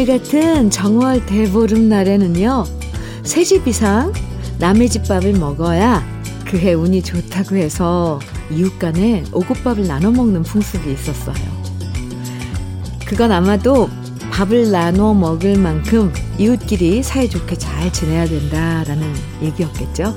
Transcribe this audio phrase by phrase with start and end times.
[0.00, 2.64] 오늘 같은 정월 대보름 날에는요,
[3.22, 4.14] 새집 이상
[4.58, 6.02] 남의 집 밥을 먹어야
[6.46, 8.18] 그해 운이 좋다고 해서
[8.50, 11.36] 이웃 간에 오곡밥을 나눠 먹는 풍습이 있었어요.
[13.04, 13.90] 그건 아마도
[14.30, 20.14] 밥을 나눠 먹을 만큼 이웃끼리 사이좋게 잘 지내야 된다라는 얘기였겠죠.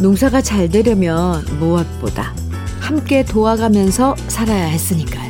[0.00, 2.34] 농사가 잘 되려면 무엇보다
[2.80, 5.21] 함께 도와가면서 살아야 했으니까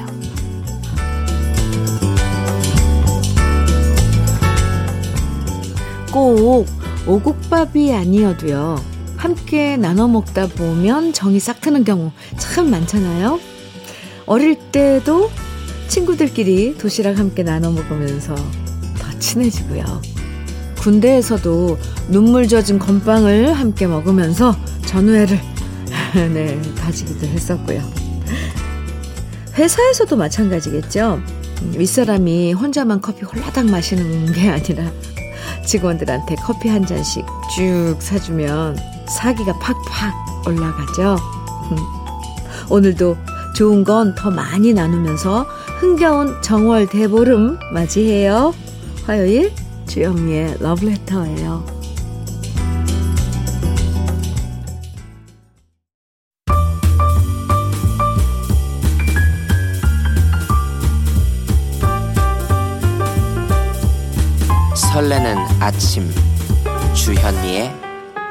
[6.13, 6.67] 꼭
[7.07, 8.77] 오곡밥이 아니어도요.
[9.17, 13.41] 함께 나눠 먹다 보면 정이 싹 트는 경우 참 많잖아요.
[14.27, 15.31] 어릴 때도
[15.89, 20.03] 친구들끼리 도시락 함께 나눠 먹으면서 더 친해지고요.
[20.81, 21.79] 군대에서도
[22.09, 25.41] 눈물 젖은 건빵을 함께 먹으면서 전우회를
[26.35, 27.83] 네, 다지기도 했었고요.
[29.55, 31.23] 회사에서도 마찬가지겠죠.
[31.77, 34.91] 윗사람이 혼자만 커피 홀라당 마시는 게 아니라
[35.67, 37.25] 직원들한테 커피 한 잔씩
[37.55, 38.77] 쭉 사주면
[39.09, 41.17] 사기가 팍팍 올라가죠.
[42.71, 43.17] 오늘도
[43.55, 45.47] 좋은 건 더 많이 나누면서
[45.81, 48.55] 흥겨운 정월 대보름 맞이해요.
[49.05, 49.53] 화요일
[49.87, 51.72] 주현미의 러브레터예요.
[65.03, 66.05] 설레는 아침.
[66.95, 67.73] 주현미의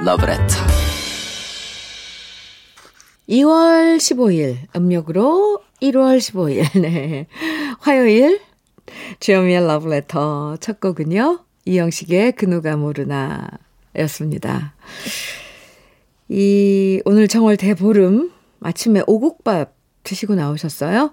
[0.05, 0.55] 러브레터.
[3.28, 7.28] 2월 15일 음력으로 1월 15일 네.
[7.80, 8.39] 화요일
[9.19, 10.58] 주현미의 러브레터.
[10.61, 13.50] 첫 곡은요 이영식의 그 누가 모르나
[13.97, 14.73] 였습니다.
[16.29, 18.31] 이 오늘 정월 대보름
[18.62, 21.12] 아침에 오곡밥 드시고 나오셨어요?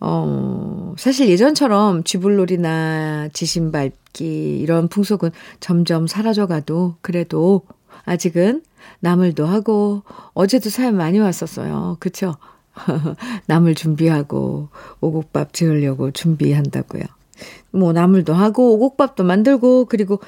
[0.00, 5.30] 어, 사실 예전처럼 쥐불놀이나 지신밟기 이런 풍속은
[5.60, 7.62] 점점 사라져가도 그래도
[8.04, 8.62] 아직은
[9.00, 10.02] 나물도 하고
[10.34, 11.96] 어제도 사연 많이 왔었어요.
[12.00, 12.36] 그쵸?
[13.46, 14.68] 나물 준비하고
[15.00, 17.02] 오곡밥 지으려고 준비한다고요.
[17.70, 20.20] 뭐 나물도 하고 오곡밥도 만들고 그리고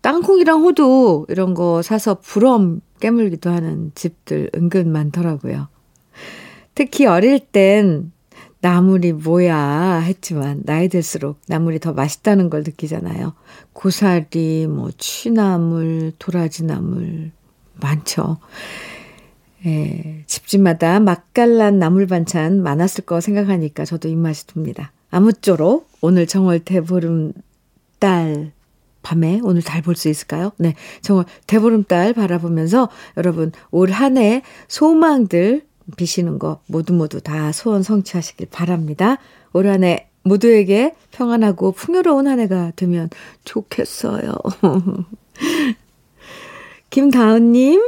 [0.00, 5.68] 땅콩이랑 호두 이런 거 사서 부럼 깨물기도 하는 집들 은근 많더라고요.
[6.74, 8.12] 특히 어릴 땐
[8.62, 13.32] 나물이 뭐야 했지만 나이 들수록 나물이 더 맛있다는 걸 느끼잖아요.
[13.72, 17.30] 고사리, 뭐 취나물, 도라지 나물
[17.80, 18.38] 많죠.
[19.66, 24.92] 예, 집집마다 맛깔난 나물 반찬 많았을 거 생각하니까 저도 입맛이 듭니다.
[25.10, 28.52] 아무쪼록 오늘 정월 대보름달
[29.02, 30.52] 밤에 오늘 달볼수 있을까요?
[30.58, 35.62] 네, 정월 대보름달 바라보면서 여러분 올 한 해 소망들
[35.96, 39.18] 비시는 거 모두 모두 다 소원 성취하시길 바랍니다.
[39.52, 43.08] 올 한 해 모두에게 평안하고 풍요로운 한 해가 되면
[43.44, 44.32] 좋겠어요.
[46.90, 47.80] 김다은님,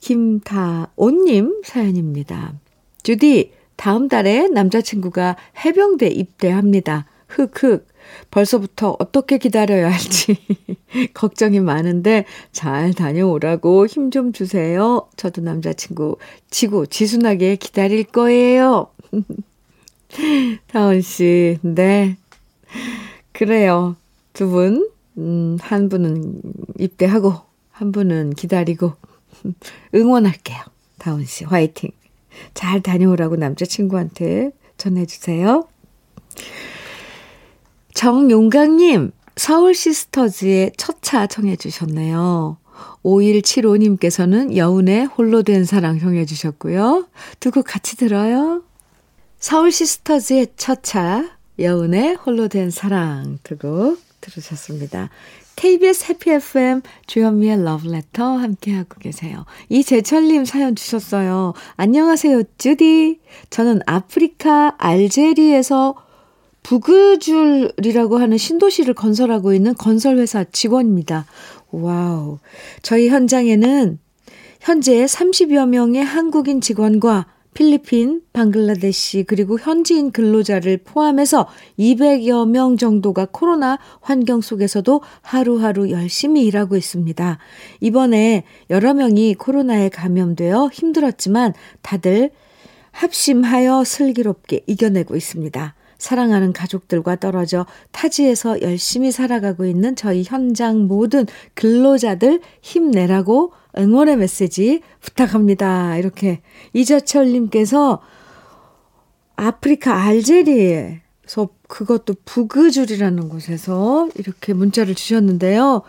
[0.00, 2.54] 김다온님 사연입니다.
[3.02, 7.06] 주디, 다음 달에 남자친구가 해병대 입대합니다.
[7.28, 7.87] 흑흑.
[8.30, 10.36] 벌써부터 어떻게 기다려야 할지
[11.14, 15.06] 걱정이 많은데 잘 다녀오라고 힘 좀 주세요.
[15.16, 16.16] 저도 남자친구
[16.50, 18.88] 지고 지순하게 기다릴 거예요.
[20.68, 22.16] 다원 씨, 네.
[23.32, 23.96] 그래요.
[24.32, 24.88] 두 분,
[25.18, 26.40] 음, 한 분은
[26.78, 27.34] 입대하고,
[27.70, 28.94] 한 분은 기다리고,
[29.94, 30.58] 응원할게요.
[30.98, 31.90] 다원 씨, 화이팅.
[32.54, 35.68] 잘 다녀오라고 남자친구한테 전해주세요.
[37.98, 42.56] 정용강님, 서울 시스터즈의 첫 차 청해 주셨네요.
[43.02, 47.08] 5175님께서는 여운의 홀로 된 사랑 청해 주셨고요.
[47.40, 48.62] 두 곡 같이 들어요.
[49.40, 51.28] 서울 시스터즈의 첫 차,
[51.58, 55.10] 여운의 홀로 된 사랑 두 곡 들으셨습니다.
[55.56, 59.44] KBS 해피 FM 주현미의 러브레터 함께하고 계세요.
[59.70, 61.52] 이재철님 사연 주셨어요.
[61.76, 63.18] 안녕하세요, 주디.
[63.50, 65.96] 저는 아프리카 알제리에서
[66.68, 71.24] 부그줄이라고 하는 신도시를 건설하고 있는 건설회사 직원입니다.
[71.70, 72.38] Wow.
[72.82, 73.98] 저희 현장에는
[74.60, 81.48] 현재 30여 명의 한국인 직원과 필리핀, 방글라데시, 그리고 현지인 근로자를 포함해서
[81.78, 87.38] 200여 명 정도가 코로나 환경 속에서도 하루하루 열심히 일하고 있습니다.
[87.80, 92.30] 이번에 여러 명이 코로나에 감염되어 힘들었지만 다들
[92.90, 95.77] 합심하여 슬기롭게 이겨내고 있습니다.
[95.98, 105.96] 사랑하는 가족들과 떨어져 타지에서 열심히 살아가고 있는 저희 현장 모든 근로자들 힘내라고 응원의 메시지 부탁합니다.
[105.96, 106.40] 이렇게
[106.72, 108.00] 이자철님께서
[109.36, 115.82] 아프리카 알제리에서 그것도 부그줄이라는 곳에서 이렇게 문자를 주셨는데요.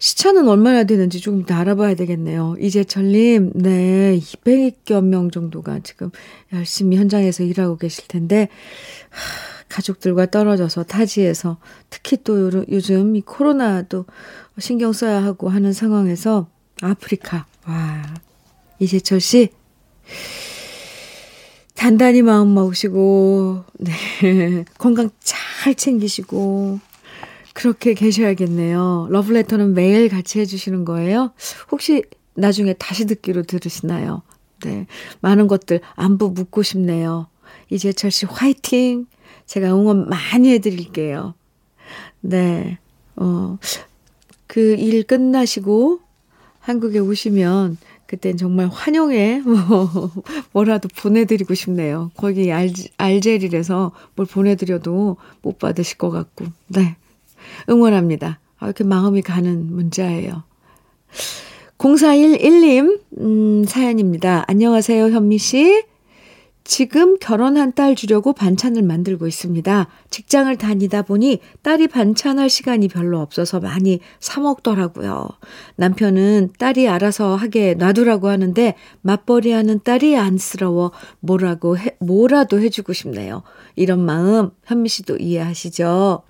[0.00, 2.56] 시차는 얼마나 되는지 조금 더 알아봐야 되겠네요.
[2.58, 6.10] 이재철님, 네, 200여 명 정도가 지금
[6.54, 8.48] 열심히 현장에서 일하고 계실 텐데,
[9.10, 11.58] 하, 가족들과 떨어져서 타지에서
[11.90, 14.06] 특히 또 요즘 이 코로나도
[14.58, 16.48] 신경 써야 하고 하는 상황에서
[16.80, 18.02] 아프리카, 와,
[18.78, 19.50] 이재철 씨,
[21.74, 26.80] 단단히 마음 먹으시고, 네, 건강 잘 챙기시고,
[27.54, 29.08] 그렇게 계셔야겠네요.
[29.10, 31.32] 러브레터는 매일 같이 해주시는 거예요?
[31.70, 32.02] 혹시
[32.34, 34.22] 나중에 다시 듣기로 들으시나요?
[34.64, 34.86] 네.
[35.20, 37.26] 많은 것들 안부 묻고 싶네요.
[37.70, 39.06] 이재철 씨 화이팅!
[39.46, 41.34] 제가 응원 많이 해드릴게요.
[42.20, 42.78] 네.
[43.16, 43.58] 어,
[44.46, 46.00] 그 일 끝나시고
[46.60, 50.10] 한국에 오시면 그땐 정말 환영해 뭐
[50.52, 52.10] 뭐라도 보내드리고 싶네요.
[52.16, 56.46] 거기 알, 알제리에서 뭘 보내드려도 못 받으실 것 같고.
[56.68, 56.96] 네.
[57.68, 58.40] 응원합니다.
[58.58, 60.44] 아, 이렇게 마음이 가는 문자예요.
[61.78, 64.44] 0411님, 음, 사연입니다.
[64.46, 65.84] 안녕하세요, 현미 씨.
[66.62, 69.88] 지금 결혼 한 딸 주려고 반찬을 만들고 있습니다.
[70.10, 75.26] 직장을 다니다 보니 딸이 반찬할 시간이 별로 없어서 많이 사먹더라고요.
[75.76, 83.42] 남편은 딸이 알아서 하게 놔두라고 하는데 맞벌이 하는 딸이 안쓰러워 뭐라고 해, 뭐라도 해주고 싶네요.
[83.74, 86.22] 이런 마음 현미 씨도 이해하시죠?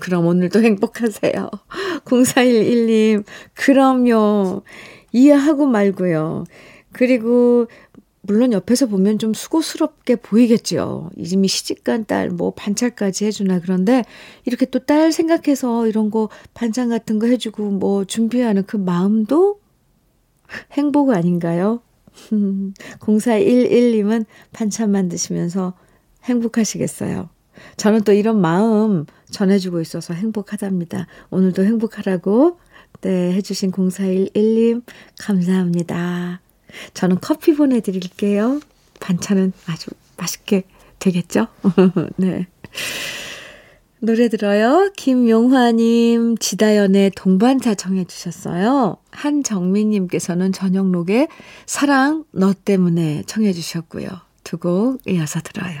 [0.00, 1.50] 그럼 오늘도 행복하세요.
[2.04, 3.24] 0411님,
[3.54, 4.62] 그럼요.
[5.12, 6.44] 이해하고 말고요.
[6.92, 7.66] 그리고
[8.22, 11.10] 물론 옆에서 보면 좀 수고스럽게 보이겠죠.
[11.16, 13.60] 이미 시집간 딸, 뭐, 반찬까지 해주나.
[13.60, 14.04] 그런데
[14.44, 19.60] 이렇게 또 딸 생각해서 이런 거 반찬 같은 거 해주고 뭐 준비하는 그 마음도
[20.72, 21.80] 행복 아닌가요?
[23.00, 25.74] 0411님은 반찬 만드시면서
[26.24, 27.28] 행복하시겠어요.
[27.76, 31.06] 저는 또 이런 마음 전해주고 있어서 행복하답니다.
[31.30, 32.58] 오늘도 행복하라고
[33.00, 34.82] 네, 해주신 0411님
[35.20, 36.40] 감사합니다.
[36.94, 38.60] 저는 커피 보내드릴게요.
[39.00, 40.64] 반찬은 아주 맛있게
[40.98, 41.48] 되겠죠?
[42.16, 42.46] 네.
[43.98, 44.90] 노래 들어요.
[44.96, 48.96] 김용화님, 지다연의 동반자 청해주셨어요.
[49.12, 51.28] 한정민님께서는 저녁록에
[51.66, 54.08] 사랑 너 때문에 청해주셨고요.
[54.44, 55.80] 두 곡 이어서 들어요.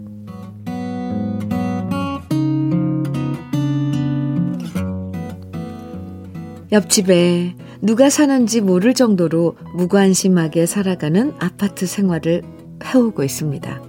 [6.71, 12.43] 옆집에 누가 사는지 모를 정도로 무관심하게 살아가는 아파트 생활을
[12.83, 13.83] 해오고 있습니다.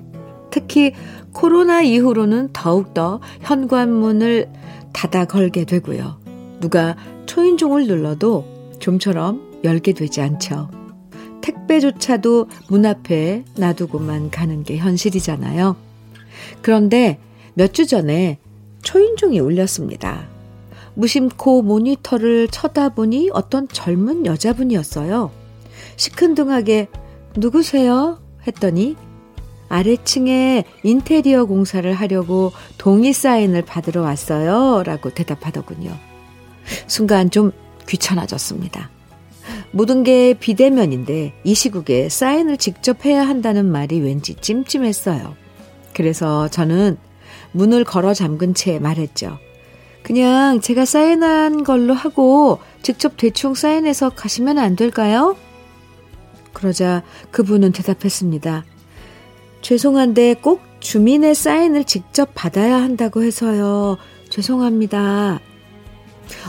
[0.51, 0.93] 특히
[1.33, 4.51] 코로나 이후로는 더욱더 현관문을
[4.93, 6.21] 닫아 걸게 되고요.
[6.61, 8.45] 누가 초인종을 눌러도
[8.81, 10.71] 좀처럼 열게 되지 않죠.
[11.41, 15.77] 택배조차도 문 앞에 놔두고만 가는 게 현실이잖아요.
[16.63, 17.19] 그런데
[17.55, 18.39] 몇 주 전에
[18.83, 20.32] 초인종이 울렸습니다.
[20.95, 25.31] 무심코 모니터를 쳐다보니 어떤 젊은 여자분이었어요.
[25.97, 26.89] 시큰둥하게
[27.37, 28.21] 누구세요?
[28.47, 28.97] 했더니
[29.69, 34.83] 아래층에 인테리어 공사를 하려고 동의 사인을 받으러 왔어요.
[34.85, 35.97] 라고 대답하더군요.
[36.87, 37.53] 순간 좀
[37.89, 38.91] 귀찮아졌습니다.
[39.71, 45.35] 모든 게 비대면인데 이 시국에 사인을 직접 해야 한다는 말이 왠지 찜찜했어요.
[45.95, 46.99] 그래서 저는
[47.53, 49.39] 문을 걸어 잠근 채 말했죠.
[50.03, 55.37] 그냥 제가 사인한 걸로 하고 직접 대충 사인해서 가시면 안 될까요?
[56.53, 58.65] 그러자 그분은 대답했습니다.
[59.63, 63.97] 죄송한데 꼭 주민의 사인을 직접 받아야 한다고 해서요.
[64.29, 65.41] 죄송합니다.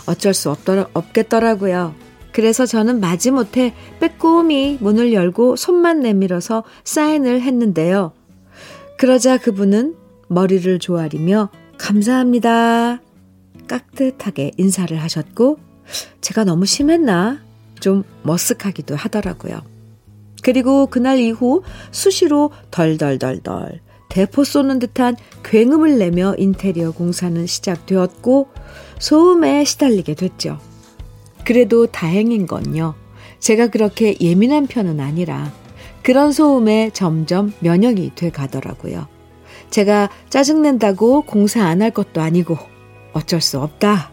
[0.07, 1.93] 어쩔 수 없더라, 없겠더라고요.
[2.31, 8.11] 그래서 저는 마지못해 빼꼼히 문을 열고 손만 내밀어서 사인을 했는데요.
[8.97, 9.95] 그러자 그분은
[10.29, 13.02] 머리를 조아리며 감사합니다.
[13.67, 15.57] 깍듯하게 인사를 하셨고,
[16.21, 17.39] 제가 너무 심했나?
[17.79, 19.61] 좀 머쓱하기도 하더라고요.
[20.41, 28.49] 그리고 그날 이후 수시로 덜덜덜덜 대포 쏘는 듯한 굉음을 내며 인테리어 공사는 시작되었고,
[28.99, 30.59] 소음에 시달리게 됐죠.
[31.45, 32.93] 그래도 다행인 건요.
[33.39, 35.51] 제가 그렇게 예민한 편은 아니라
[36.03, 39.07] 그런 소음에 점점 면역이 돼 가더라고요.
[39.69, 42.57] 제가 짜증낸다고 공사 안 할 것도 아니고
[43.13, 44.11] 어쩔 수 없다.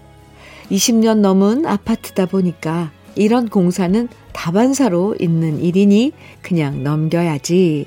[0.71, 7.87] 20년 넘은 아파트다 보니까 이런 공사는 다반사로 있는 일이니 그냥 넘겨야지.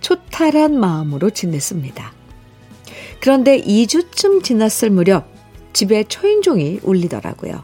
[0.00, 2.12] 초탈한 마음으로 지냈습니다.
[3.20, 5.30] 그런데 2주쯤 지났을 무렵
[5.72, 7.62] 집에 초인종이 울리더라고요.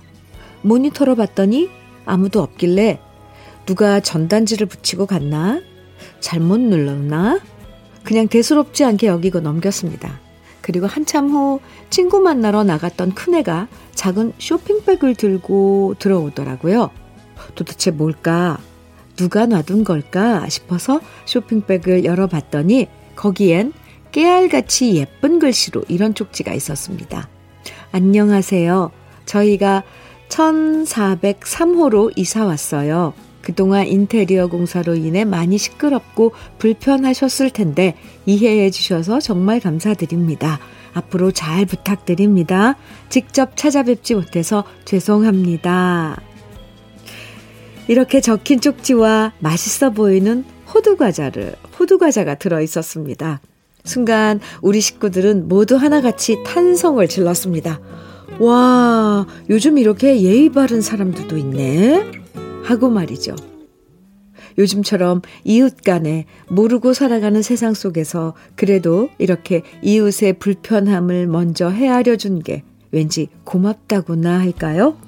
[0.63, 1.69] 모니터로 봤더니
[2.05, 3.01] 아무도 없길래
[3.67, 5.61] 누가 전단지를 붙이고 갔나?
[6.21, 7.41] 잘못 눌렀나?
[8.03, 10.21] 그냥 대수롭지 않게 여기고 넘겼습니다.
[10.69, 16.91] 그리고 한참 후 친구 만나러 나갔던 큰애가 작은 쇼핑백을 들고 들어오더라고요.
[17.55, 18.59] 도대체 뭘까?
[19.17, 23.73] 누가 놔둔 걸까 싶어서 쇼핑백을 열어봤더니 거기엔
[24.13, 27.31] 깨알같이 예쁜 글씨로 이런 쪽지가 있었습니다.
[27.93, 28.91] 안녕하세요.
[29.25, 29.85] 저희가
[30.29, 33.15] 1403호로 이사 왔어요.
[33.49, 37.95] 그동안 인테리어 공사로 인해 많이 시끄럽고 불편하셨을 텐데
[38.27, 40.61] 이해해 주셔서 정말 감사드립니다.
[40.93, 42.77] 앞으로 잘 부탁드립니다.
[43.09, 46.21] 직접 찾아뵙지 못해서 죄송합니다.
[47.89, 53.41] 이렇게 적힌 쪽지와 맛있어 보이는 호두 과자를 호두 과자가 들어 있었습니다.
[53.83, 57.81] 순간 우리 식구들은 모두 하나같이 탄성을 질렀습니다.
[58.41, 62.28] 와, 요즘 이렇게 예의 바른 사람들도 있네.
[62.69, 63.35] 하고 말이죠.
[64.59, 72.63] 요즘처럼 이웃 간에 모르고 살아가는 세상 속에서 그래도 이렇게 이웃의 불편함을 먼저 헤아려 준 게
[72.91, 74.99] 왠지 고맙다구나 할까요?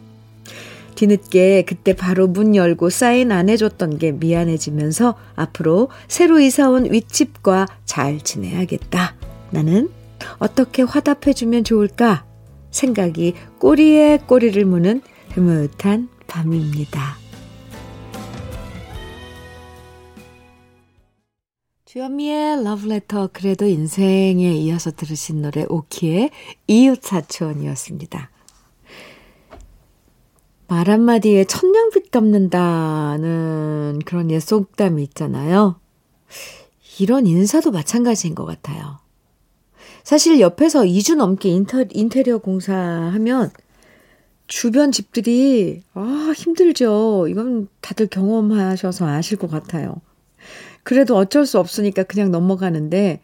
[0.94, 8.20] 뒤늦게 그때 바로 문 열고 사인 안 해줬던 게 미안해지면서 앞으로 새로 이사온 윗집과 잘
[8.20, 9.14] 지내야겠다.
[9.50, 9.90] 나는
[10.38, 12.24] 어떻게 화답해주면 좋을까?
[12.70, 15.02] 생각이 꼬리에 꼬리를 무는
[15.32, 17.19] 흐뭇한 밤입니다.
[21.92, 26.30] 주현미의 러브레터 그래도 인생에 이어서 들으신 노래 오키의
[26.68, 28.30] 이웃사촌이었습니다.
[30.68, 35.80] 말 한마디에 천냥빛 갚는다는 그런 옛 속담이 있잖아요.
[37.00, 39.00] 이런 인사도 마찬가지인 것 같아요.
[40.04, 43.50] 사실 옆에서 2주 넘게 인터, 인테리어 공사하면
[44.46, 47.26] 주변 집들이, 아, 힘들죠.
[47.28, 50.00] 이건 다들 경험하셔서 아실 것 같아요.
[50.82, 53.20] 그래도 어쩔 수 없으니까 그냥 넘어가는데,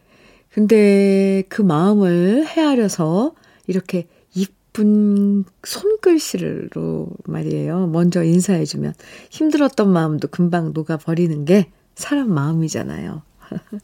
[0.50, 3.34] 근데 그 마음을 헤아려서
[3.66, 7.88] 이렇게 이쁜 손글씨로 말이에요.
[7.88, 8.94] 먼저 인사해주면
[9.30, 13.22] 힘들었던 마음도 금방 녹아버리는 게 사람 마음이잖아요.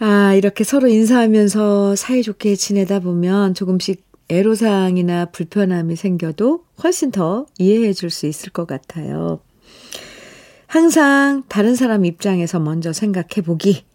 [0.00, 8.10] 아, 이렇게 서로 인사하면서 사이좋게 지내다 보면 조금씩 애로사항이나 불편함이 생겨도 훨씬 더 이해해 줄
[8.10, 9.40] 수 있을 것 같아요.
[10.68, 13.86] 항상 다른 사람 입장에서 먼저 생각해 보기.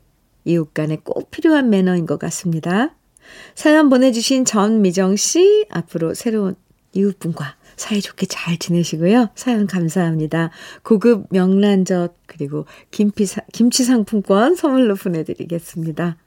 [0.44, 2.96] 이웃 간에 꼭 필요한 매너인 것 같습니다.
[3.54, 6.56] 사연 보내주신 전미정 씨, 앞으로 새로운
[6.94, 9.30] 이웃분과 사이좋게 잘 지내시고요.
[9.36, 10.50] 사연 감사합니다.
[10.82, 16.18] 고급 명란젓, 그리고 김치, 김치 상품권 선물로 보내드리겠습니다.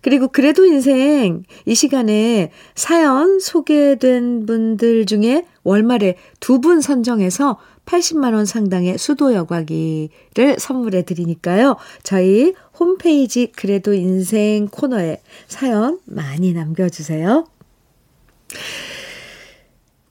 [0.00, 8.98] 그리고 그래도 인생 이 시간에 사연 소개된 분들 중에 월말에 두 분 선정해서 80만원 상당의
[8.98, 11.76] 수도 여과기를 선물해 드리니까요.
[12.04, 17.46] 저희 홈페이지 그래도 인생 코너에 사연 많이 남겨주세요.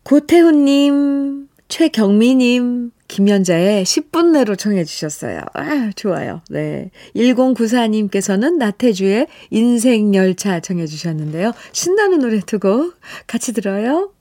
[0.03, 5.41] 고태훈님, 최경미님, 김연자의 10분 내로 청해 주셨어요.
[5.53, 6.41] 아, 좋아요.
[6.49, 6.91] 네.
[7.13, 11.51] 1094님께서는 나태주의 인생열차 청해 주셨는데요.
[11.73, 12.93] 신나는 노래 두 곡
[13.27, 14.13] 같이 들어요.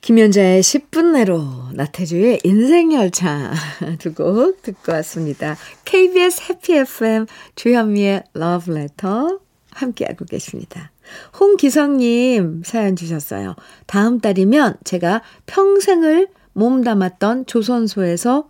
[0.00, 1.42] 김연자의 10분 내로
[1.74, 3.52] 나태주의 인생열차
[4.00, 5.56] 두 곡 듣고 왔습니다.
[5.84, 9.40] KBS 해피 FM 주현미의 러브레터
[9.72, 10.90] 함께하고 계십니다.
[11.38, 13.56] 홍기성님 사연 주셨어요.
[13.86, 18.48] 다음 달이면 제가 평생을 몸 담았던 조선소에서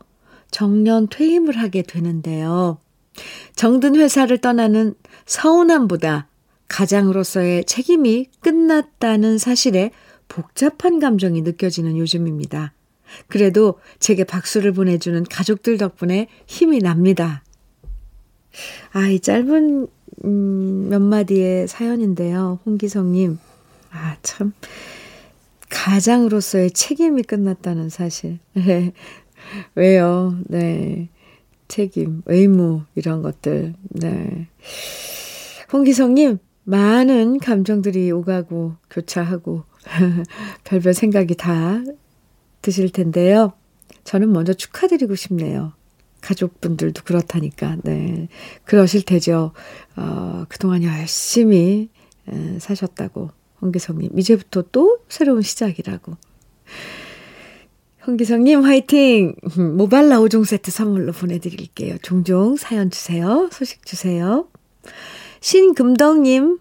[0.51, 2.79] 정년 퇴임을 하게 되는데요.
[3.55, 4.95] 정든 회사를 떠나는
[5.27, 6.29] 서운함보다
[6.69, 9.91] 가장으로서의 책임이 끝났다는 사실에
[10.29, 12.73] 복잡한 감정이 느껴지는 요즘입니다.
[13.27, 17.43] 그래도 제게 박수를 보내주는 가족들 덕분에 힘이 납니다.
[18.93, 19.89] 아, 이 짧은,
[20.25, 22.61] 음, 몇 마디의 사연인데요.
[22.67, 23.39] 홍기성님.
[23.91, 24.53] 아, 참.
[25.69, 28.39] 가장으로서의 책임이 끝났다는 사실.
[29.75, 30.39] 왜요?
[30.47, 31.09] 네.
[31.69, 33.75] 책임, 의무, 이런 것들.
[33.91, 34.49] 네.
[35.73, 39.65] 홍기성님, 많은 감정들이 오가고, 교차하고,
[40.65, 41.83] 별별 생각이 다
[42.63, 43.53] 드실 텐데요.
[44.05, 45.73] 저는 먼저 축하드리고 싶네요.
[46.23, 48.29] 가족분들도 그렇다니까, 네.
[48.65, 49.53] 그러실 테죠.
[49.97, 51.91] 어, 그동안 열심히
[52.29, 53.31] 에, 사셨다고.
[53.61, 56.17] 홍기성님, 이제부터 또 새로운 시작이라고.
[58.07, 59.35] 홍기성님, 화이팅!
[59.77, 61.97] 모발라 5종 세트 선물로 보내드릴게요.
[62.03, 63.49] 종종 사연 주세요.
[63.53, 64.49] 소식 주세요.
[65.41, 66.59] 신금덕님,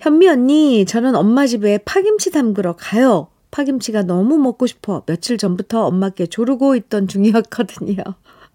[0.00, 3.28] 현미 언니, 저는 엄마 집에 파김치 담그러 가요.
[3.50, 8.02] 파김치가 너무 먹고 싶어 며칠 전부터 엄마께 조르고 있던 중이었거든요.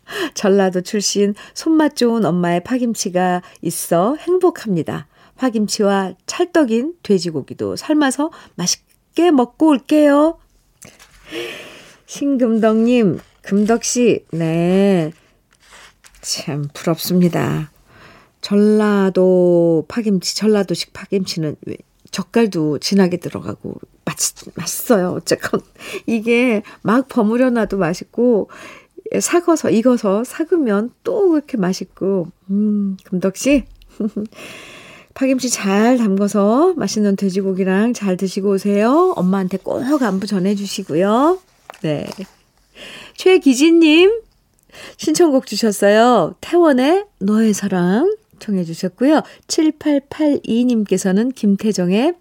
[0.34, 5.08] 전라도 출신 손맛 좋은 엄마의 파김치가 있어 행복합니다.
[5.38, 10.38] 파김치와 찰떡인 돼지고기도 삶아서 맛있게 먹고 올게요.
[12.06, 15.12] 신금덕님, 금덕씨, 네.
[16.22, 17.72] 참 부럽습니다.
[18.42, 21.56] 전라도 파김치, 전라도식 파김치는
[22.12, 23.76] 젓갈도 진하게 들어가고
[24.06, 24.16] 맛,
[24.56, 25.12] 맛있어요.
[25.12, 25.62] 어쨌건
[26.06, 28.50] 이게 막 버무려 놔도 맛있고
[29.20, 33.66] 사궈서 익어서 삭으면 또 그렇게 맛있고 음 금덕 씨
[35.18, 39.14] 파김치 잘 담궈서 맛있는 돼지고기랑 잘 드시고 오세요.
[39.16, 41.40] 엄마한테 꼭 안부 전해주시고요.
[41.82, 42.06] 네.
[43.16, 44.22] 최기진님
[44.98, 46.36] 신청곡 주셨어요.
[46.40, 49.22] 태원의 너의 사랑 청해 주셨고요.
[49.48, 52.14] 7882님께서는 김태정의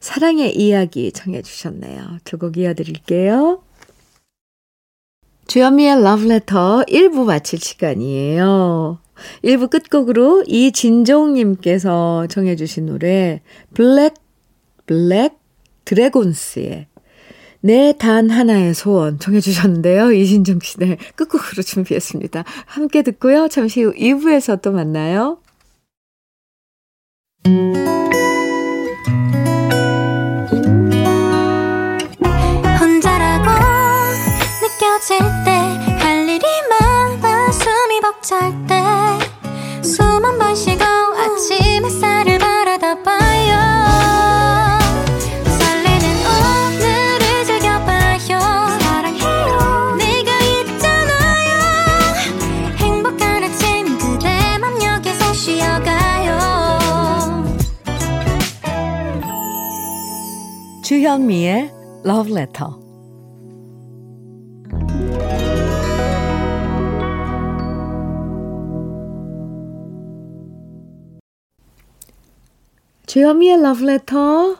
[0.00, 2.18] 사랑의 이야기 청해 주셨네요.
[2.24, 3.62] 두 곡 이어드릴게요.
[5.46, 8.98] 주현미의 러브레터 1부 마칠 시간이에요.
[9.44, 13.40] 1부 끝곡으로 이진종님께서 청해주신 노래
[13.74, 14.14] 블랙
[14.86, 15.38] 블랙
[15.84, 16.86] 드래곤스의
[17.62, 20.12] 내 단 하나의 소원 청해주셨는데요.
[20.12, 22.44] 이진종 씨, 네, 끝곡으로 준비했습니다.
[22.66, 23.48] 함께 듣고요.
[23.48, 25.38] 잠시 후 2부에서 또 만나요.
[32.80, 33.50] 혼자라고
[34.62, 35.50] 느껴질 때
[36.00, 38.74] 할 일이 많아 숨이 벅찰 때
[61.00, 61.70] 주현미의
[62.04, 62.72] Love Letter.
[73.06, 74.56] 주현미의 Love Letter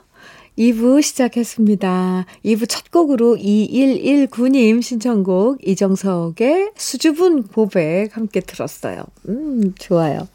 [0.56, 2.24] 2부 시작했습니다.
[2.46, 9.04] 2부 첫 곡으로 2119님 신청곡 이정석의 수줍은 고백 함께 들었어요.
[9.28, 10.26] 음, 좋아요.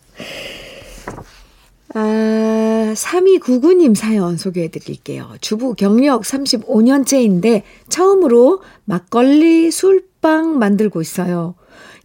[1.97, 5.33] 아, 3299님 사연 소개해 드릴게요.
[5.39, 11.55] 주부 경력 35년째인데 처음으로 막걸리 술빵 만들고 있어요.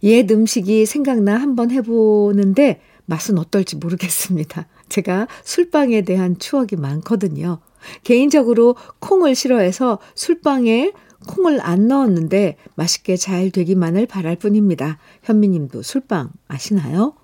[0.03, 4.65] 옛 음식이 생각나 한번 해보는데 맛은 어떨지 모르겠습니다.
[4.87, 7.59] 제가 술빵에 대한 추억이 많거든요.
[8.05, 10.93] 개인적으로 콩을 싫어해서 술빵에
[11.27, 14.99] 콩을 안 넣었는데 맛있게 잘 되기만을 바랄 뿐입니다.
[15.23, 17.15] 현미님도 술빵 아시나요?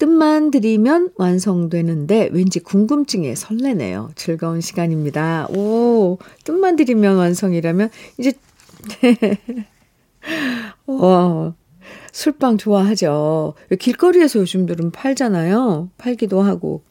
[0.00, 4.10] 뜻만 들이면 완성되는데 왠지 궁금증에 설레네요.
[4.16, 5.46] 즐거운 시간입니다.
[5.50, 8.32] 오, 뜻만 들이면 완성이라면 이제
[10.86, 11.54] 와,
[12.12, 13.54] 술빵 좋아하죠.
[13.78, 15.90] 길거리에서 요즘들은 팔잖아요.
[15.98, 16.82] 팔기도 하고.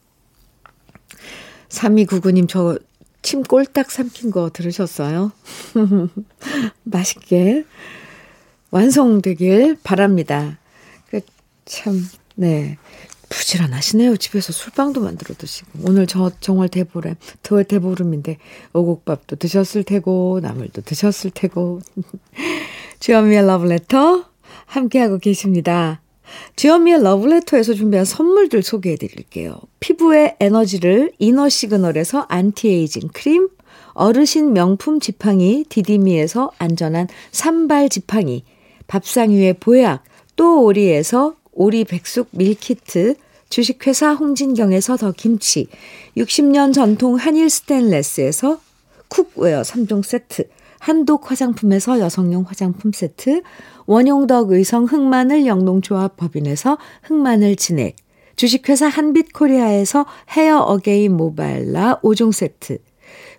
[1.68, 2.78] 3299님 저
[3.22, 5.32] 침 꼴딱 삼킨 거 들으셨어요?
[6.84, 7.64] 맛있게
[8.70, 10.58] 완성되길 바랍니다.
[11.10, 11.20] 그
[11.64, 12.02] 참,
[12.34, 12.76] 네.
[13.30, 14.16] 부지런하시네요.
[14.16, 15.70] 집에서 술빵도 만들어 드시고.
[15.86, 18.38] 오늘 저 정월 대보름, 더 대보름인데
[18.72, 21.80] 오곡밥도 드셨을 테고, 나물도 드셨을 테고.
[22.98, 24.24] 주현미의 러브레터
[24.66, 26.00] 함께하고 계십니다.
[26.56, 29.60] 주현미의 러브레터에서 준비한 선물들 소개해 드릴게요.
[29.80, 33.48] 피부의 에너지를 이너 시그널에서 안티에이징 크림,
[33.94, 38.44] 어르신 명품 지팡이 디디미에서 안전한 삼발 지팡이,
[38.86, 40.04] 밥상 위의 보약,
[40.36, 43.16] 또 오리에서 오리 백숙 밀키트,
[43.50, 45.68] 주식회사 홍진경에서 더 김치,
[46.16, 48.58] 60년 전통 한일 스텐레스에서
[49.08, 53.42] cookware 3종 세트, 한독 화장품에서 여성용 화장품 세트,
[53.84, 57.94] 원용덕 의성 흑마늘 영농조합 법인에서 흑마늘 진액,
[58.36, 62.78] 주식회사 한빛코리아에서 헤어 어게인 모발라 5종 세트,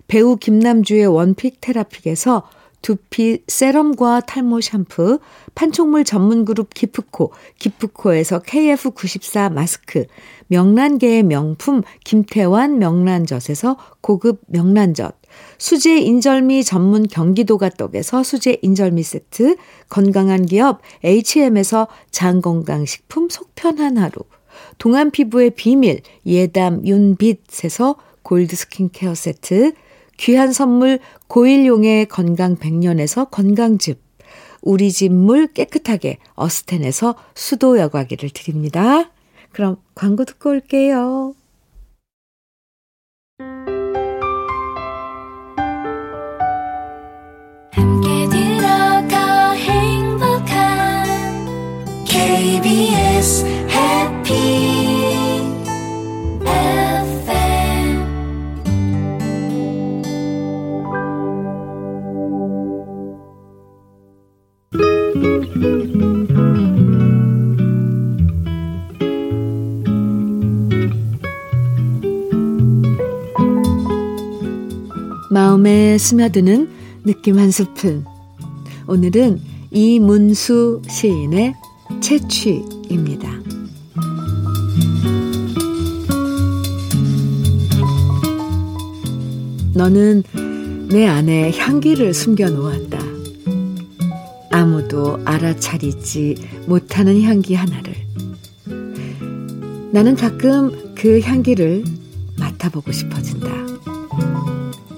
[0.06, 2.48] 배우 김남주의 원픽 테라픽에서
[2.82, 5.20] 두피 세럼과 탈모 샴푸,
[5.54, 10.04] 판촉물 전문 그룹 기프코, 기프코에서 KF94 마스크,
[10.48, 15.16] 명란계의 명품 김태환 명란젓에서 고급 명란젓,
[15.58, 19.56] 수제 인절미 전문 경기도가 떡에서 수제 인절미 세트,
[19.88, 24.12] 건강한 기업 HM에서 장건강식품 속편한 하루,
[24.78, 29.72] 동안 피부의 비밀 예담 윤빛에서 골드 스킨케어 세트,
[30.22, 34.00] 귀한 선물 고일용의 건강 백년에서 건강즙,
[34.62, 39.10] 우리 집 물 깨끗하게 어스텐에서 수도 여과기를 드립니다.
[39.50, 41.34] 그럼 광고 듣고 올게요.
[52.06, 53.61] KBS
[75.52, 76.70] 마음에 스며드는
[77.04, 78.06] 느낌 한 스푼.
[78.86, 79.38] 오늘은
[79.70, 81.54] 이문수 시인의
[82.00, 83.30] 채취입니다.
[89.74, 90.22] 너는
[90.88, 92.98] 내 안에 향기를 숨겨 놓았다.
[94.52, 96.36] 아무도 알아차리지
[96.66, 97.94] 못하는 향기 하나를.
[99.92, 101.84] 나는 가끔 그 향기를
[102.38, 103.61] 맡아보고 싶어진다.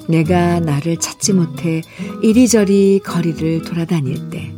[0.08, 1.82] 내가 나를 찾지 못해
[2.22, 4.52] 이리저리 거리를 돌아다닐 때,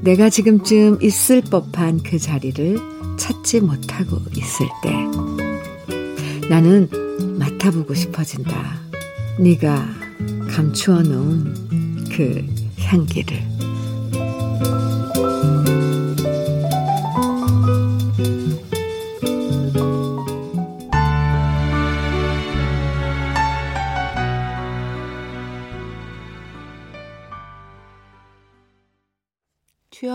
[0.00, 2.78] 내가 지금쯤 있을 법한 그 자리를
[3.18, 6.88] 찾지 못하고 있을 때, 나는
[7.38, 8.80] 맡아보고 싶어진다.
[9.38, 9.86] 네가
[10.48, 12.46] 감추어 놓은 그
[12.78, 13.57] 향기를.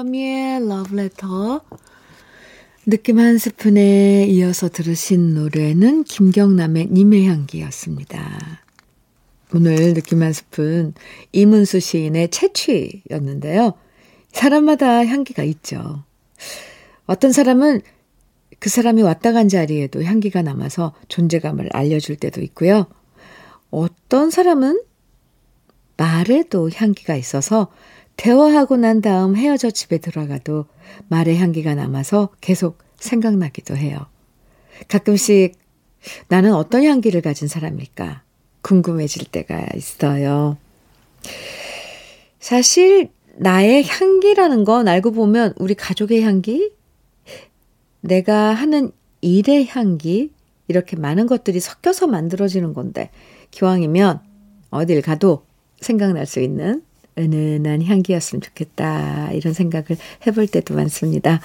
[0.04, 1.62] 주현미의 러브레터
[2.86, 8.62] 느낌 한 스푼에 이어서 들으신 노래는 김경남의 님의 향기였습니다.
[9.54, 10.94] 오늘 느낌 한 스푼
[11.32, 13.74] 이문수 시인의 채취였는데요.
[14.32, 16.04] 사람마다 향기가 있죠.
[17.06, 17.82] 어떤 사람은
[18.60, 22.88] 그 사람이 왔다 간 자리에도 향기가 남아서 존재감을 알려줄 때도 있고요.
[23.70, 24.82] 어떤 사람은
[25.96, 27.70] 말에도 향기가 있어서
[28.24, 30.66] 대화하고 난 다음 헤어져 집에 들어가도
[31.10, 33.98] 말의 향기가 남아서 계속 생각나기도 해요.
[34.88, 35.58] 가끔씩
[36.30, 38.24] 나는 어떤 향기를 가진 사람일까
[38.62, 40.56] 궁금해질 때가 있어요.
[42.40, 46.72] 사실 나의 향기라는 건 알고 보면 우리 가족의 향기,
[48.00, 50.32] 내가 하는 일의 향기,
[50.70, 53.10] 이렇게 많은 것들이 섞여서 만들어지는 건데,
[53.52, 54.22] 기왕이면
[54.70, 55.46] 어딜 가도
[55.82, 56.84] 생각날 수 있는
[57.18, 59.32] 은은한 향기였으면 좋겠다.
[59.32, 61.42] 이런 생각을 해볼 때도 많습니다.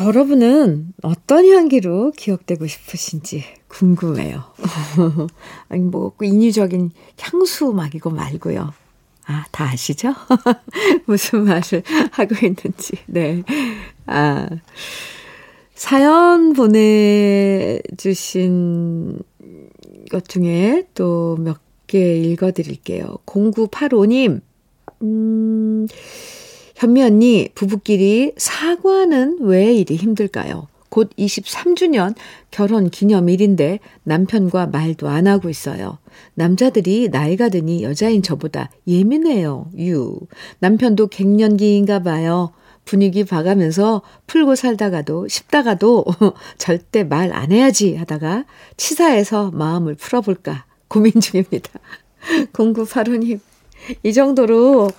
[0.00, 4.44] 여러분은 어떤 향기로 기억되고 싶으신지 궁금해요.
[5.68, 8.74] 아니, 뭐, 인위적인 향수 막 이거 말고요.
[9.26, 10.14] 아, 다 아시죠?
[11.06, 12.98] 무슨 말을 하고 있는지.
[13.06, 13.42] 네.
[14.06, 14.48] 아,
[15.74, 16.52] 사연
[17.92, 19.18] 보내주신
[20.10, 23.18] 것 중에 또 몇 개 읽어드릴게요.
[23.26, 24.40] 0985님,
[25.02, 25.86] 음,
[26.76, 30.68] 현미 언니, 부부끼리 사과는 왜 이리 힘들까요?
[30.88, 32.14] 곧 23주년
[32.50, 35.98] 결혼 기념일인데 남편과 말도 안 하고 있어요.
[36.34, 39.70] 남자들이 나이가 드니 여자인 저보다 예민해요.
[39.78, 40.18] 유.
[40.60, 42.52] 남편도 갱년기인가 봐요.
[42.86, 46.04] 분위기 봐가면서 풀고 살다가도 싶다가도
[46.56, 48.46] 절대 말 안 해야지 하다가
[48.76, 51.70] 치사해서 마음을 풀어볼까 고민 중입니다.
[52.52, 53.40] 0985님,
[54.02, 54.90] 이 정도로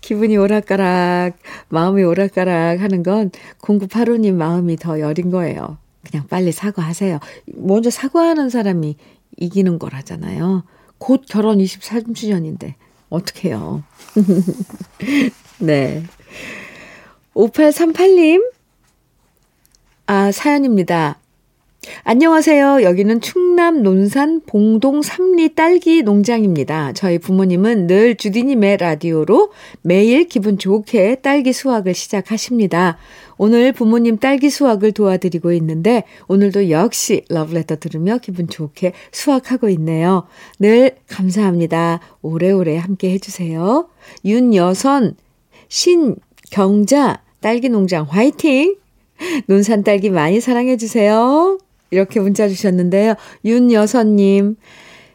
[0.00, 1.36] 기분이 오락가락,
[1.68, 5.78] 마음이 오락가락 하는 건 0985님 마음이 더 여린 거예요.
[6.08, 7.20] 그냥 빨리 사과하세요.
[7.54, 8.96] 먼저 사과하는 사람이
[9.38, 10.64] 이기는 거라잖아요.
[10.98, 12.74] 곧 결혼 23주년인데,
[13.08, 13.82] 어떡해요.
[15.60, 16.02] 네.
[17.34, 18.42] 5838님,
[20.06, 21.18] 아, 사연입니다.
[22.04, 22.82] 안녕하세요.
[22.82, 26.92] 여기는 충남 논산 봉동 삼리 딸기 농장입니다.
[26.92, 29.50] 저희 부모님은 늘 주디님의 라디오로
[29.82, 32.98] 매일 기분 좋게 딸기 수확을 시작하십니다.
[33.36, 40.26] 오늘 부모님 딸기 수확을 도와드리고 있는데 오늘도 역시 러브레터 들으며 기분 좋게 수확하고 있네요.
[40.60, 42.00] 늘 감사합니다.
[42.22, 43.88] 오래오래 함께 해주세요.
[44.24, 45.16] 윤여선,
[45.68, 48.76] 신경자, 딸기 농장 화이팅!
[49.46, 51.58] 논산 딸기 많이 사랑해주세요.
[51.92, 53.14] 이렇게 문자 주셨는데요.
[53.44, 54.56] 윤여선님,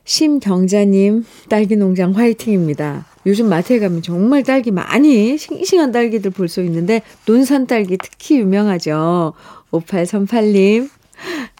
[0.05, 3.05] 심경자님, 딸기 농장 화이팅입니다.
[3.25, 9.33] 요즘 마트에 가면 정말 딸기 많이 싱싱한 딸기들 볼 수 있는데 논산 딸기 특히 유명하죠.
[9.71, 10.89] 5838님.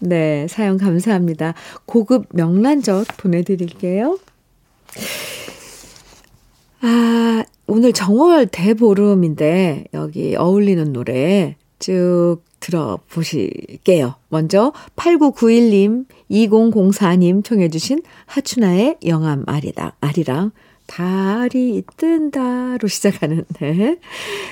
[0.00, 1.52] 네, 사연 감사합니다.
[1.84, 4.18] 고급 명란젓 보내 드릴게요.
[6.80, 14.14] 아, 오늘 정월 대보름인데 여기 어울리는 노래 쭉 들어보실게요.
[14.28, 20.52] 먼저 8991님, 2004님 청해 주신 하춘아의 영암 아리랑, 아리랑
[20.86, 23.98] 달이 뜬다로 시작하는, 네.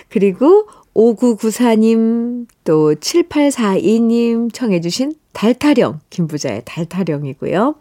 [0.09, 7.75] 그리고 5994님, 또 7842님 청해 주신 달타령, 김부자의 달타령이고요.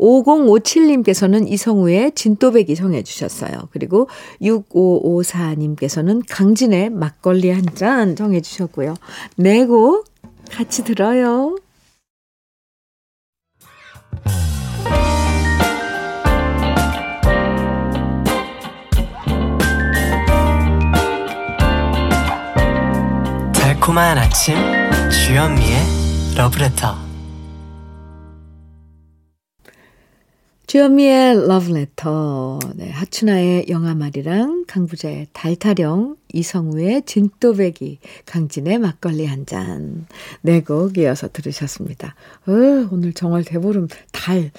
[0.00, 3.68] 5057님께서는 이성우의 진또배기 정해 주셨어요.
[3.70, 4.08] 그리고
[4.40, 8.96] 6554님께서는 강진의 막걸리 한 잔 정해 주셨고요.
[9.36, 10.04] 네곡
[10.50, 11.56] 같이 들어요.
[23.52, 24.56] 달콤한 아침
[25.10, 25.78] 주현미의
[26.36, 27.09] 러브레터
[30.70, 40.06] 주현미의 러브레터, 네, 하춘아의 영화말이랑 강부자의 달타령, 이성우의 진또배기, 강진의 막걸리 한 잔,
[40.42, 42.14] 네 곡 이어서 들으셨습니다.
[42.46, 42.52] 어,
[42.92, 44.52] 오늘 정월 대보름 달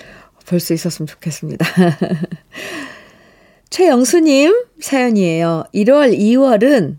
[0.46, 1.66] 볼 수 있었으면 좋겠습니다.
[3.70, 5.64] 최영수님 사연이에요.
[5.74, 6.98] 1월, 2월은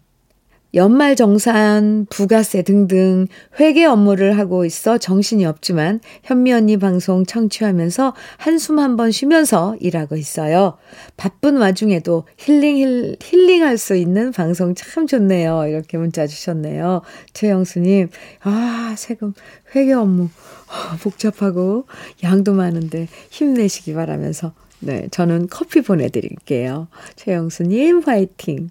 [0.75, 3.27] 연말 정산, 부가세 등등
[3.61, 10.17] 회계 업무를 하고 있어 정신이 없지만 현미 언니 방송 청취하면서 한숨 한 번 쉬면서 일하고
[10.17, 10.79] 있어요.
[11.17, 15.67] 바쁜 와중에도 힐링, 힐, 힐링할 수 있는 방송 참 좋네요.
[15.67, 17.03] 이렇게 문자 주셨네요.
[17.33, 18.09] 최영수님,
[18.43, 19.35] 아, 세금,
[19.75, 21.87] 회계 업무, 어, 복잡하고
[22.23, 26.89] 양도 많은데 힘내시기 바라면서, 네, 저는 커피 보내드릴게요.
[27.17, 28.71] 최영수님, 화이팅.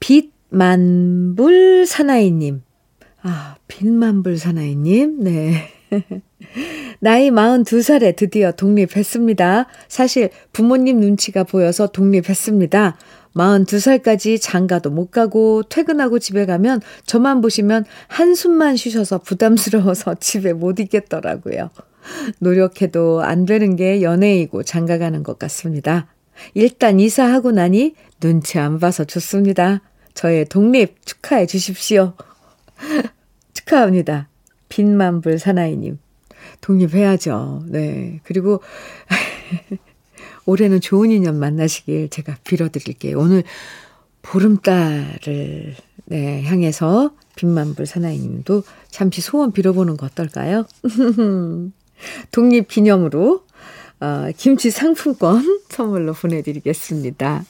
[0.00, 2.62] 빛 만불 사나이님.
[3.22, 5.22] 아, 빛만불 사나이님.
[5.22, 5.68] 네.
[7.00, 9.66] 나이 42살에 드디어 독립했습니다.
[9.88, 12.96] 사실 부모님 눈치가 보여서 독립했습니다.
[13.34, 21.70] 42살까지 장가도 못 가고 퇴근하고 집에 가면 저만 보시면 한숨만 쉬셔서 부담스러워서 집에 못 있겠더라고요.
[22.40, 26.06] 노력해도 안 되는 게 연애이고 장가 가는 것 같습니다.
[26.54, 29.82] 일단 이사하고 나니 눈치 안 봐서 좋습니다.
[30.18, 32.14] 저의 독립 축하해 주십시오.
[33.54, 34.28] 축하합니다.
[34.68, 36.00] 빈만불 사나이님.
[36.60, 37.62] 독립해야죠.
[37.68, 38.18] 네.
[38.24, 38.60] 그리고
[40.44, 43.16] 올해는 좋은 인연 만나시길 제가 빌어드릴게요.
[43.16, 43.44] 오늘
[44.22, 45.76] 보름달을
[46.06, 50.66] 네, 향해서 빈만불 사나이님도 잠시 소원 빌어보는 거 어떨까요?
[52.32, 53.44] 독립 기념으로
[54.00, 57.44] 어, 김치 상품권 선물로 보내드리겠습니다.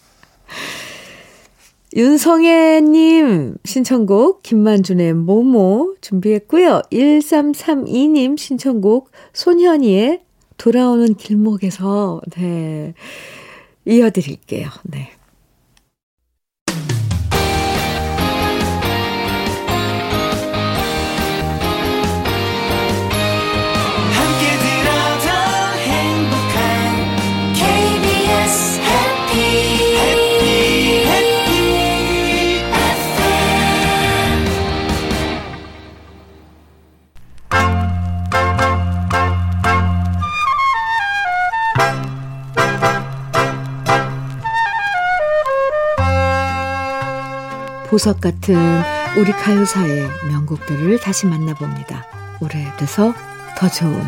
[1.99, 6.83] 윤성애님 신청곡 김만준의 모모 준비했고요.
[6.93, 10.23] 1332님 신청곡 손현이의
[10.59, 12.95] 돌아오는 길목에서 네
[13.85, 14.69] 이어드릴게요.
[14.85, 15.11] 네.
[47.99, 48.55] 보석 같은
[49.17, 52.07] 우리 가요사의 명곡들을 다시 만나봅니다.
[52.41, 53.13] 오래돼서
[53.57, 54.01] 더 좋은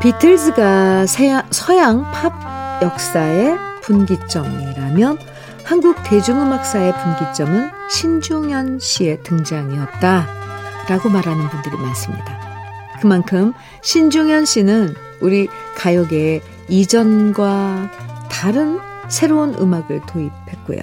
[0.00, 1.06] 비틀즈가
[1.50, 5.18] 서양 팝 역사의 분기점이라면
[5.64, 10.26] 한국 대중음악사의 분기점은 신중현 씨의 등장이었다.
[10.88, 12.38] 라고 말하는 분들이 많습니다.
[13.00, 17.90] 그만큼 신중현 씨는 우리 가요계의 이전과
[18.30, 18.78] 다른
[19.08, 20.78] 새로운 음악을 도입했고요.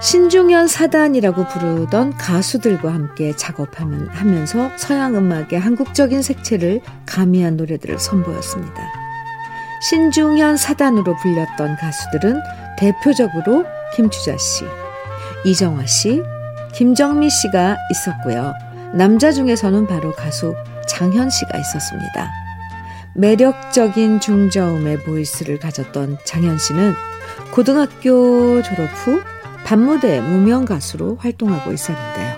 [0.00, 8.80] 신중현 사단이라고 부르던 가수들과 함께 작업하면서 서양 음악의 한국적인 색채를 가미한 노래들을 선보였습니다.
[9.90, 12.40] 신중현 사단으로 불렸던 가수들은
[12.78, 13.64] 대표적으로
[13.96, 14.64] 김추자 씨,
[15.44, 16.22] 이정화 씨,
[16.74, 18.52] 김정미 씨가 있었고요.
[18.94, 20.54] 남자 중에서는 바로 가수
[20.86, 22.47] 장현 씨가 있었습니다.
[23.18, 26.94] 매력적인 중저음의 보이스를 가졌던 장현 씨는
[27.52, 29.20] 고등학교 졸업 후
[29.64, 32.36] 밤무대 무명 가수로 활동하고 있었는데요.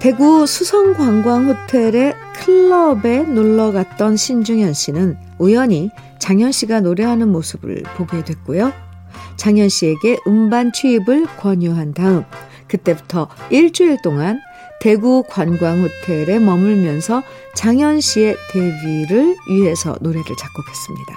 [0.00, 8.72] 대구 수성관광호텔의 클럽에 놀러 갔던 신중현 씨는 우연히 장현 씨가 노래하는 모습을 보게 됐고요.
[9.36, 12.24] 장현 씨에게 음반 취입을 권유한 다음
[12.66, 14.40] 그때부터 일주일 동안
[14.84, 17.22] 대구 관광호텔에 머물면서
[17.54, 21.14] 장현 씨의 데뷔를 위해서 노래를 작곡했습니다.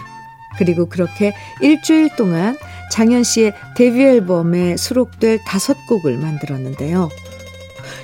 [0.57, 2.57] 그리고 그렇게 일주일 동안
[2.93, 7.09] 장현 씨의 데뷔 앨범에 수록될 다섯 곡을 만들었는데요.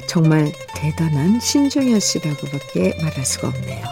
[0.05, 3.85] 정말 대단한 신중현 씨라고밖에 말할 수가 없네요.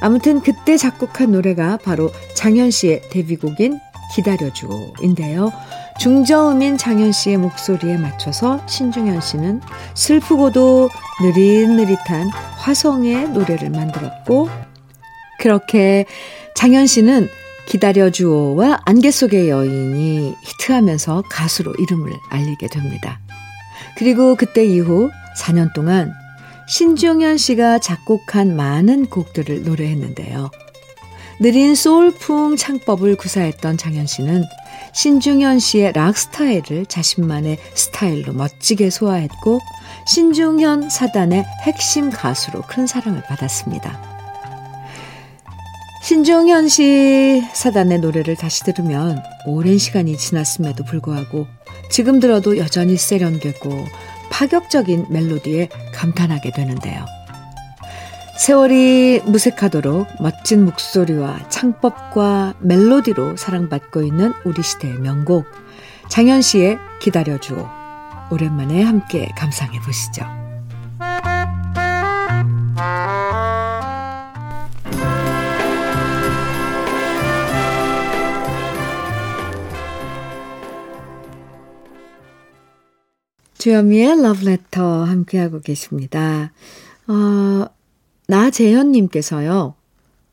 [0.00, 3.78] 아무튼 그때 작곡한 노래가 바로 장현 씨의 데뷔곡인
[4.14, 5.52] 기다려줘인데요.
[5.98, 9.60] 중저음인 장현 씨의 목소리에 맞춰서 신중현 씨는
[9.94, 10.90] 슬프고도
[11.22, 12.28] 느릿느릿한
[12.58, 14.48] 화성의 노래를 만들었고,
[15.38, 16.06] 그렇게
[16.54, 17.28] 장현 씨는
[17.66, 23.20] 기다려주오와 안개 속의 여인이 히트하면서 가수로 이름을 알리게 됩니다.
[23.96, 26.12] 그리고 그때 이후 4년 동안
[26.68, 30.50] 신중현 씨가 작곡한 많은 곡들을 노래했는데요.
[31.38, 34.44] 느린 소울풍 창법을 구사했던 장현 씨는
[34.94, 39.60] 신중현 씨의 락 스타일을 자신만의 스타일로 멋지게 소화했고
[40.06, 44.16] 신중현 사단의 핵심 가수로 큰 사랑을 받았습니다.
[46.02, 51.46] 신중현 씨 사단의 노래를 다시 들으면 오랜 시간이 지났음에도 불구하고
[51.90, 53.84] 지금 들어도 여전히 세련되고
[54.30, 57.15] 파격적인 멜로디에 감탄하게 되는데요.
[58.38, 65.46] 세월이 무색하도록 멋진 목소리와 창법과 멜로디로 사랑받고 있는 우리 시대의 명곡
[66.10, 67.66] 장현 씨의 기다려주오
[68.30, 70.24] 오랜만에 함께 감상해 보시죠.
[83.58, 86.52] 주현미의 러브레터 함께하고 계십니다.
[87.08, 87.66] 어,
[88.26, 89.74] 나재현님께서요.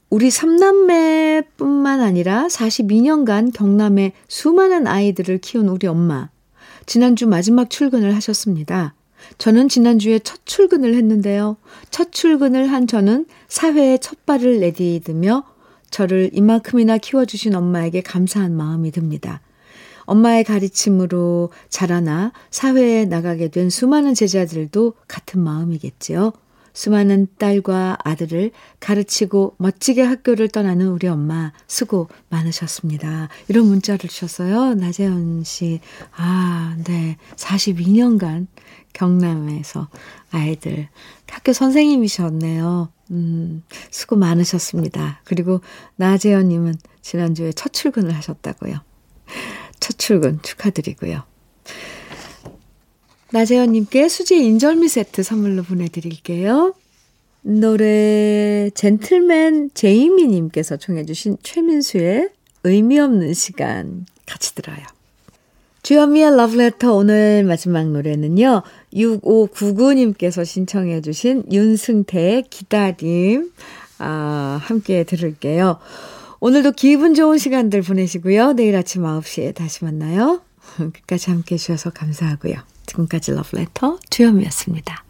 [0.09, 6.29] 우리 삼남매뿐만 아니라 42년간 경남의 수많은 아이들을 키운 우리 엄마.
[6.85, 8.93] 지난주 마지막 출근을 하셨습니다.
[9.37, 11.57] 저는 지난주에 첫 출근을 했는데요.
[11.89, 15.45] 첫 출근을 한 저는 사회에 첫 발을 내디디며
[15.89, 19.41] 저를 이만큼이나 키워주신 엄마에게 감사한 마음이 듭니다.
[20.05, 26.33] 엄마의 가르침으로 자라나 사회에 나가게 된 수많은 제자들도 같은 마음이겠지요.
[26.73, 33.29] 수많은 딸과 아들을 가르치고 멋지게 학교를 떠나는 우리 엄마 수고 많으셨습니다.
[33.47, 34.73] 이런 문자를 주셨어요.
[34.73, 35.79] 나재현 씨.
[36.15, 37.17] 아, 네.
[37.35, 38.47] 42년간
[38.93, 39.89] 경남에서
[40.31, 40.89] 아이들
[41.33, 42.89] 학교 선생님이셨네요.
[43.11, 45.21] 음, 수고 많으셨습니다.
[45.23, 45.61] 그리고
[45.95, 48.75] 나재현 님은 지난주에 첫 출근을 하셨다고요.
[49.79, 51.23] 첫 출근 축하드리고요.
[53.33, 56.75] 나재현님께 수제 인절미 세트 선물로 보내드릴게요.
[57.41, 62.29] 노래 젠틀맨 제이미님께서 청해주신 최민수의
[62.63, 64.85] 의미 없는 시간 같이 들어요.
[65.81, 68.61] 주현미의 러브레터 오늘 마지막 노래는요.
[68.93, 73.51] 6599님께서 신청해 주신 윤승태의 기다림
[73.97, 75.79] 아, 함께 들을게요.
[76.39, 78.53] 오늘도 기분 좋은 시간들 보내시고요.
[78.53, 80.41] 내일 아침 9시에 다시 만나요.
[80.77, 82.72] 끝까지 함께 해주셔서 감사하고요.
[82.85, 85.02] 지금까지 러브레터 주현미였습니다.